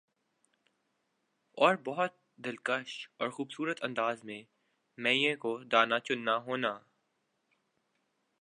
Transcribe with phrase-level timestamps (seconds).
[1.57, 2.13] اور بَہُت
[2.45, 4.41] دلکش اورخوبصورت انداز میں
[4.97, 6.73] مَیں یِہ کو دانہ چننا ہونا